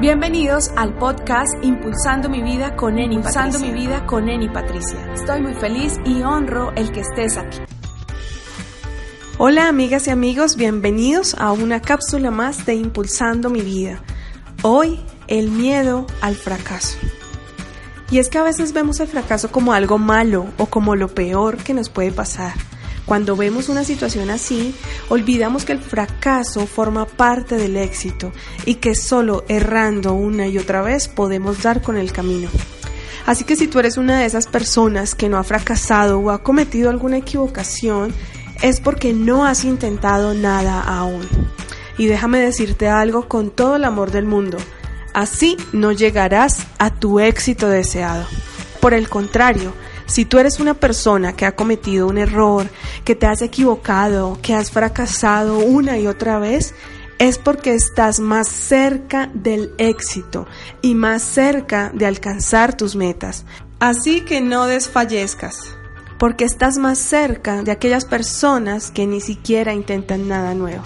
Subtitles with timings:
[0.00, 4.98] Bienvenidos al podcast Impulsando mi vida con Eni Impulsando mi vida con Eni Patricia.
[5.12, 7.58] Estoy muy feliz y honro el que estés aquí.
[9.36, 14.02] Hola amigas y amigos, bienvenidos a una cápsula más de Impulsando mi vida.
[14.62, 16.96] Hoy el miedo al fracaso.
[18.10, 21.58] Y es que a veces vemos el fracaso como algo malo o como lo peor
[21.58, 22.54] que nos puede pasar.
[23.10, 24.72] Cuando vemos una situación así,
[25.08, 28.30] olvidamos que el fracaso forma parte del éxito
[28.66, 32.48] y que solo errando una y otra vez podemos dar con el camino.
[33.26, 36.44] Así que si tú eres una de esas personas que no ha fracasado o ha
[36.44, 38.14] cometido alguna equivocación,
[38.62, 41.26] es porque no has intentado nada aún.
[41.98, 44.58] Y déjame decirte algo con todo el amor del mundo,
[45.14, 48.24] así no llegarás a tu éxito deseado.
[48.80, 49.72] Por el contrario,
[50.10, 52.68] si tú eres una persona que ha cometido un error,
[53.04, 56.74] que te has equivocado, que has fracasado una y otra vez,
[57.20, 60.48] es porque estás más cerca del éxito
[60.82, 63.44] y más cerca de alcanzar tus metas.
[63.78, 65.76] Así que no desfallezcas,
[66.18, 70.82] porque estás más cerca de aquellas personas que ni siquiera intentan nada nuevo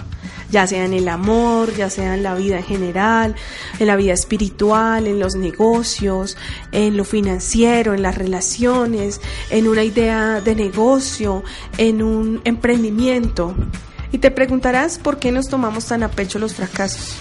[0.51, 3.35] ya sea en el amor, ya sea en la vida en general,
[3.79, 6.37] en la vida espiritual, en los negocios,
[6.71, 11.43] en lo financiero, en las relaciones, en una idea de negocio,
[11.77, 13.55] en un emprendimiento.
[14.11, 17.15] Y te preguntarás por qué nos tomamos tan a pecho los fracasos.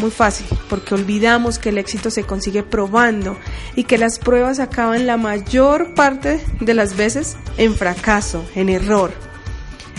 [0.00, 3.36] Muy fácil, porque olvidamos que el éxito se consigue probando
[3.74, 9.12] y que las pruebas acaban la mayor parte de las veces en fracaso, en error.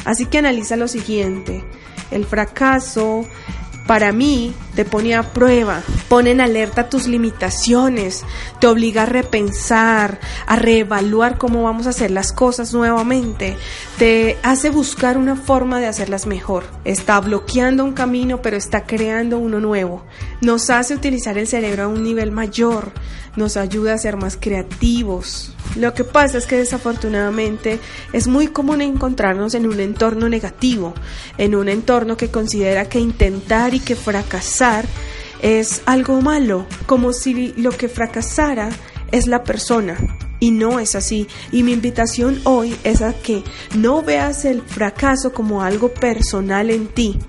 [0.06, 1.66] Así que analiza lo siguiente.
[2.12, 3.26] El fracaso
[3.88, 8.26] para mí te pone a prueba, pone en alerta tus limitaciones,
[8.60, 13.56] te obliga a repensar, a reevaluar cómo vamos a hacer las cosas nuevamente,
[13.98, 16.66] te hace buscar una forma de hacerlas mejor.
[16.84, 20.04] Está bloqueando un camino pero está creando uno nuevo.
[20.42, 22.92] Nos hace utilizar el cerebro a un nivel mayor,
[23.36, 25.54] nos ayuda a ser más creativos.
[25.76, 27.80] Lo que pasa es que desafortunadamente
[28.12, 30.96] es muy común encontrarnos en un entorno negativo,
[31.38, 34.86] en un entorno que considera que intentar y que fracasar
[35.42, 38.70] es algo malo, como si lo que fracasara
[39.12, 39.98] es la persona.
[40.42, 41.28] Y no es así.
[41.52, 43.44] Y mi invitación hoy es a que
[43.76, 47.20] no veas el fracaso como algo personal en ti,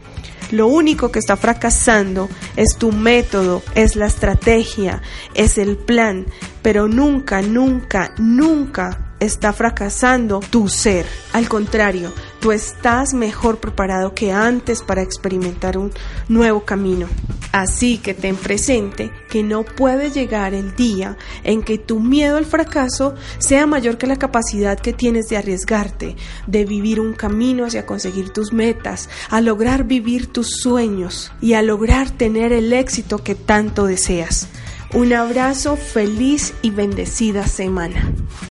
[0.50, 5.00] lo único que está fracasando es tu método, es la estrategia,
[5.34, 6.26] es el plan,
[6.60, 11.06] pero nunca, nunca, nunca está fracasando tu ser.
[11.32, 15.92] Al contrario, tú estás mejor preparado que antes para experimentar un
[16.28, 17.06] nuevo camino.
[17.52, 22.46] Así que ten presente que no puede llegar el día en que tu miedo al
[22.46, 26.16] fracaso sea mayor que la capacidad que tienes de arriesgarte,
[26.46, 31.62] de vivir un camino hacia conseguir tus metas, a lograr vivir tus sueños y a
[31.62, 34.48] lograr tener el éxito que tanto deseas.
[34.92, 38.12] Un abrazo, feliz y bendecida semana.